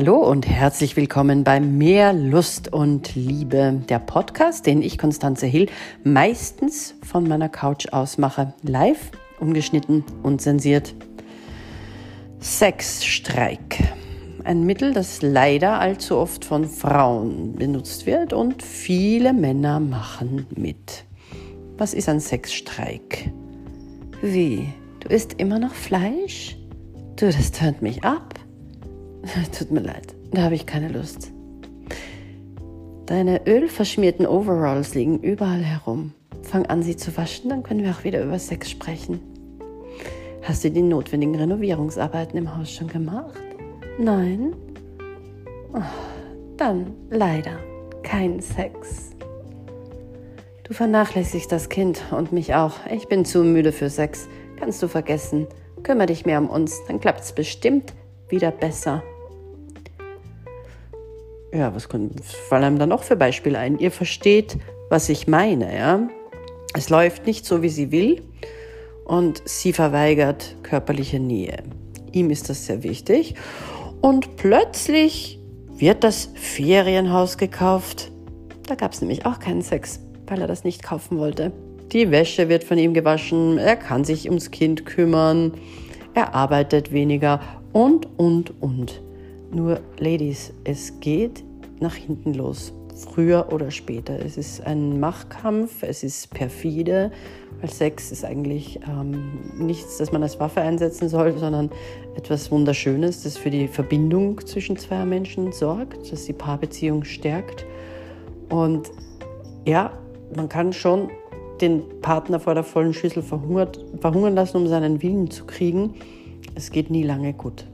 Hallo 0.00 0.18
und 0.18 0.46
herzlich 0.46 0.94
willkommen 0.94 1.42
bei 1.42 1.58
Mehr 1.58 2.12
Lust 2.12 2.72
und 2.72 3.16
Liebe, 3.16 3.82
der 3.88 3.98
Podcast, 3.98 4.64
den 4.64 4.80
ich, 4.80 4.96
Konstanze 4.96 5.46
Hill, 5.46 5.68
meistens 6.04 6.94
von 7.02 7.26
meiner 7.26 7.48
Couch 7.48 7.88
aus 7.90 8.16
mache. 8.16 8.54
Live, 8.62 9.10
ungeschnitten, 9.40 10.04
unzensiert. 10.22 10.94
Sexstreik. 12.38 13.92
Ein 14.44 14.62
Mittel, 14.62 14.92
das 14.92 15.20
leider 15.20 15.80
allzu 15.80 16.16
oft 16.16 16.44
von 16.44 16.64
Frauen 16.66 17.56
benutzt 17.56 18.06
wird 18.06 18.32
und 18.32 18.62
viele 18.62 19.32
Männer 19.32 19.80
machen 19.80 20.46
mit. 20.54 21.06
Was 21.76 21.92
ist 21.92 22.08
ein 22.08 22.20
Sexstreik? 22.20 23.32
Wie? 24.22 24.72
Du 25.00 25.08
isst 25.08 25.32
immer 25.40 25.58
noch 25.58 25.74
Fleisch? 25.74 26.56
Du, 27.16 27.26
das 27.26 27.50
tönt 27.50 27.82
mich 27.82 28.04
ab. 28.04 28.38
Tut 29.58 29.70
mir 29.70 29.80
leid, 29.80 30.14
da 30.32 30.42
habe 30.42 30.54
ich 30.54 30.66
keine 30.66 30.88
Lust. 30.88 31.32
Deine 33.06 33.46
ölverschmierten 33.46 34.26
Overalls 34.26 34.94
liegen 34.94 35.20
überall 35.20 35.62
herum. 35.62 36.12
Fang 36.42 36.66
an, 36.66 36.82
sie 36.82 36.96
zu 36.96 37.16
waschen, 37.16 37.50
dann 37.50 37.62
können 37.62 37.82
wir 37.82 37.90
auch 37.90 38.04
wieder 38.04 38.22
über 38.22 38.38
Sex 38.38 38.70
sprechen. 38.70 39.20
Hast 40.42 40.64
du 40.64 40.70
die 40.70 40.82
notwendigen 40.82 41.34
Renovierungsarbeiten 41.34 42.38
im 42.38 42.56
Haus 42.56 42.70
schon 42.72 42.88
gemacht? 42.88 43.40
Nein? 43.98 44.54
Oh, 45.72 45.82
dann 46.56 46.92
leider 47.10 47.58
kein 48.02 48.40
Sex. 48.40 49.10
Du 50.64 50.74
vernachlässigst 50.74 51.50
das 51.50 51.68
Kind 51.68 52.02
und 52.10 52.32
mich 52.32 52.54
auch. 52.54 52.74
Ich 52.90 53.08
bin 53.08 53.24
zu 53.24 53.42
müde 53.42 53.72
für 53.72 53.88
Sex. 53.88 54.28
Kannst 54.58 54.82
du 54.82 54.88
vergessen. 54.88 55.46
Kümmer 55.82 56.06
dich 56.06 56.26
mehr 56.26 56.38
um 56.38 56.50
uns, 56.50 56.78
dann 56.86 57.00
klappt 57.00 57.20
es 57.20 57.32
bestimmt 57.32 57.94
wieder 58.28 58.50
besser. 58.50 59.02
Ja, 61.52 61.74
was 61.74 61.86
fallen 61.86 62.64
einem 62.64 62.78
da 62.78 62.86
noch 62.86 63.02
für 63.02 63.16
Beispiele 63.16 63.58
ein? 63.58 63.78
Ihr 63.78 63.90
versteht, 63.90 64.58
was 64.90 65.08
ich 65.08 65.26
meine, 65.26 65.74
ja? 65.74 66.08
Es 66.74 66.90
läuft 66.90 67.26
nicht 67.26 67.46
so, 67.46 67.62
wie 67.62 67.70
sie 67.70 67.90
will 67.90 68.22
und 69.06 69.42
sie 69.46 69.72
verweigert 69.72 70.56
körperliche 70.62 71.18
Nähe. 71.18 71.62
Ihm 72.12 72.30
ist 72.30 72.50
das 72.50 72.66
sehr 72.66 72.82
wichtig. 72.82 73.34
Und 74.02 74.36
plötzlich 74.36 75.40
wird 75.76 76.04
das 76.04 76.30
Ferienhaus 76.34 77.38
gekauft. 77.38 78.12
Da 78.66 78.74
gab 78.74 78.92
es 78.92 79.00
nämlich 79.00 79.24
auch 79.24 79.38
keinen 79.38 79.62
Sex, 79.62 80.00
weil 80.26 80.42
er 80.42 80.46
das 80.46 80.64
nicht 80.64 80.82
kaufen 80.82 81.18
wollte. 81.18 81.52
Die 81.92 82.10
Wäsche 82.10 82.50
wird 82.50 82.64
von 82.64 82.76
ihm 82.76 82.92
gewaschen, 82.92 83.56
er 83.56 83.76
kann 83.76 84.04
sich 84.04 84.28
ums 84.28 84.50
Kind 84.50 84.84
kümmern, 84.84 85.52
er 86.12 86.34
arbeitet 86.34 86.92
weniger 86.92 87.40
und, 87.72 88.06
und, 88.18 88.52
und. 88.60 89.00
Nur, 89.50 89.80
Ladies, 89.98 90.52
es 90.64 91.00
geht 91.00 91.42
nach 91.80 91.94
hinten 91.94 92.34
los. 92.34 92.74
Früher 92.94 93.52
oder 93.52 93.70
später. 93.70 94.18
Es 94.18 94.36
ist 94.36 94.66
ein 94.66 94.98
Machtkampf, 95.00 95.82
es 95.82 96.02
ist 96.02 96.34
perfide, 96.34 97.12
weil 97.60 97.70
Sex 97.70 98.12
ist 98.12 98.24
eigentlich 98.24 98.80
ähm, 98.88 99.40
nichts, 99.56 99.98
das 99.98 100.12
man 100.12 100.22
als 100.22 100.38
Waffe 100.40 100.60
einsetzen 100.60 101.08
soll, 101.08 101.38
sondern 101.38 101.70
etwas 102.16 102.50
Wunderschönes, 102.50 103.22
das 103.22 103.38
für 103.38 103.50
die 103.50 103.68
Verbindung 103.68 104.44
zwischen 104.44 104.76
zwei 104.76 105.04
Menschen 105.04 105.52
sorgt, 105.52 106.12
das 106.12 106.24
die 106.24 106.32
Paarbeziehung 106.32 107.04
stärkt. 107.04 107.64
Und 108.48 108.90
ja, 109.64 109.92
man 110.36 110.48
kann 110.48 110.72
schon 110.72 111.08
den 111.60 111.82
Partner 112.00 112.38
vor 112.40 112.54
der 112.54 112.64
vollen 112.64 112.92
Schüssel 112.92 113.22
verhungern 113.22 114.34
lassen, 114.34 114.56
um 114.56 114.66
seinen 114.66 115.02
Willen 115.02 115.30
zu 115.30 115.44
kriegen. 115.44 115.94
Es 116.54 116.70
geht 116.70 116.90
nie 116.90 117.02
lange 117.02 117.32
gut. 117.32 117.64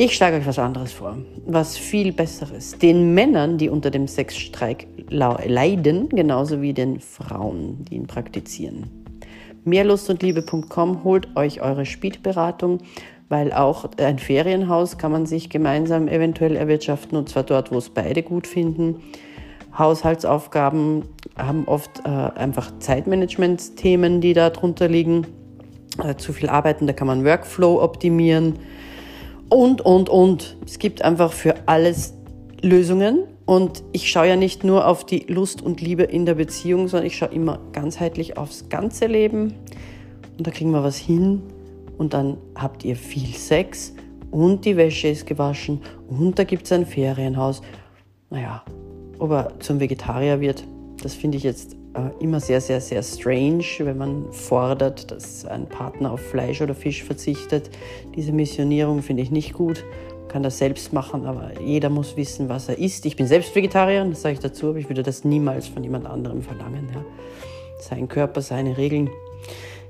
Ich 0.00 0.14
schlage 0.14 0.36
euch 0.36 0.46
was 0.46 0.60
anderes 0.60 0.92
vor, 0.92 1.18
was 1.44 1.76
viel 1.76 2.12
Besseres. 2.12 2.78
Den 2.78 3.14
Männern, 3.14 3.58
die 3.58 3.68
unter 3.68 3.90
dem 3.90 4.06
Sexstreik 4.06 4.86
leiden, 5.10 6.08
genauso 6.08 6.62
wie 6.62 6.72
den 6.72 7.00
Frauen, 7.00 7.84
die 7.84 7.96
ihn 7.96 8.06
praktizieren. 8.06 9.04
Mehrlustundliebe.com 9.64 11.02
holt 11.02 11.36
euch 11.36 11.62
eure 11.62 11.84
Speedberatung, 11.84 12.78
weil 13.28 13.52
auch 13.52 13.90
ein 13.96 14.20
Ferienhaus 14.20 14.98
kann 14.98 15.10
man 15.10 15.26
sich 15.26 15.50
gemeinsam 15.50 16.06
eventuell 16.06 16.54
erwirtschaften 16.54 17.18
und 17.18 17.28
zwar 17.28 17.42
dort, 17.42 17.72
wo 17.72 17.78
es 17.78 17.90
beide 17.90 18.22
gut 18.22 18.46
finden. 18.46 19.02
Haushaltsaufgaben 19.76 21.06
haben 21.36 21.64
oft 21.66 22.02
äh, 22.04 22.08
einfach 22.08 22.70
Zeitmanagement-Themen, 22.78 24.20
die 24.20 24.32
da 24.32 24.50
drunter 24.50 24.86
liegen. 24.86 25.26
Äh, 26.00 26.14
zu 26.14 26.32
viel 26.32 26.48
arbeiten, 26.48 26.86
da 26.86 26.92
kann 26.92 27.08
man 27.08 27.24
Workflow 27.24 27.82
optimieren 27.82 28.60
und, 29.48 29.80
und, 29.80 30.08
und. 30.08 30.56
Es 30.64 30.78
gibt 30.78 31.02
einfach 31.02 31.32
für 31.32 31.54
alles 31.66 32.14
Lösungen. 32.62 33.24
Und 33.46 33.82
ich 33.92 34.10
schaue 34.10 34.28
ja 34.28 34.36
nicht 34.36 34.62
nur 34.62 34.86
auf 34.86 35.06
die 35.06 35.20
Lust 35.20 35.62
und 35.62 35.80
Liebe 35.80 36.02
in 36.02 36.26
der 36.26 36.34
Beziehung, 36.34 36.86
sondern 36.88 37.06
ich 37.06 37.16
schaue 37.16 37.30
immer 37.30 37.60
ganzheitlich 37.72 38.36
aufs 38.36 38.68
ganze 38.68 39.06
Leben. 39.06 39.54
Und 40.36 40.46
da 40.46 40.50
kriegen 40.50 40.70
wir 40.70 40.82
was 40.82 40.98
hin. 40.98 41.42
Und 41.96 42.12
dann 42.12 42.36
habt 42.54 42.84
ihr 42.84 42.94
viel 42.94 43.34
Sex 43.34 43.94
und 44.30 44.64
die 44.64 44.76
Wäsche 44.76 45.08
ist 45.08 45.26
gewaschen 45.26 45.80
und 46.08 46.38
da 46.38 46.44
gibt 46.44 46.64
es 46.64 46.72
ein 46.72 46.86
Ferienhaus. 46.86 47.62
Naja, 48.30 48.62
ob 49.18 49.30
er 49.30 49.60
zum 49.60 49.80
Vegetarier 49.80 50.40
wird, 50.40 50.64
das 51.02 51.14
finde 51.14 51.38
ich 51.38 51.44
jetzt 51.44 51.76
äh, 51.94 52.22
immer 52.22 52.40
sehr, 52.40 52.60
sehr, 52.60 52.80
sehr 52.80 53.02
strange, 53.02 53.64
wenn 53.80 53.98
man 53.98 54.32
fordert, 54.32 55.10
dass 55.10 55.44
ein 55.44 55.66
Partner 55.66 56.12
auf 56.12 56.20
Fleisch 56.20 56.60
oder 56.60 56.74
Fisch 56.74 57.02
verzichtet. 57.02 57.70
Diese 58.14 58.32
Missionierung 58.32 59.02
finde 59.02 59.22
ich 59.22 59.30
nicht 59.30 59.54
gut. 59.54 59.84
Man 60.20 60.28
kann 60.28 60.42
das 60.42 60.58
selbst 60.58 60.92
machen, 60.92 61.24
aber 61.24 61.58
jeder 61.60 61.88
muss 61.88 62.16
wissen, 62.16 62.48
was 62.48 62.68
er 62.68 62.78
isst. 62.78 63.06
Ich 63.06 63.16
bin 63.16 63.26
selbst 63.26 63.54
Vegetarier, 63.54 64.04
das 64.04 64.22
sage 64.22 64.34
ich 64.34 64.40
dazu, 64.40 64.68
aber 64.68 64.78
ich 64.78 64.88
würde 64.88 65.02
das 65.02 65.24
niemals 65.24 65.68
von 65.68 65.82
jemand 65.82 66.06
anderem 66.06 66.42
verlangen. 66.42 66.88
Ja. 66.94 67.04
Sein 67.80 68.08
Körper, 68.08 68.42
seine 68.42 68.76
Regeln. 68.76 69.08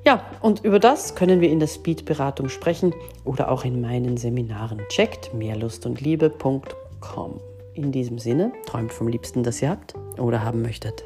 Ja, 0.04 0.24
und 0.40 0.64
über 0.64 0.78
das 0.78 1.16
können 1.16 1.40
wir 1.40 1.50
in 1.50 1.58
der 1.58 1.66
Speed-Beratung 1.66 2.48
sprechen 2.48 2.94
oder 3.24 3.50
auch 3.50 3.64
in 3.64 3.80
meinen 3.80 4.16
Seminaren. 4.16 4.80
Checkt 4.88 5.34
mehrlustundliebe.com. 5.34 7.40
In 7.74 7.92
diesem 7.92 8.18
Sinne, 8.18 8.52
träumt 8.66 8.92
vom 8.92 9.08
Liebsten, 9.08 9.42
das 9.42 9.60
ihr 9.60 9.70
habt 9.70 9.94
oder 10.18 10.44
haben 10.44 10.62
möchtet. 10.62 11.04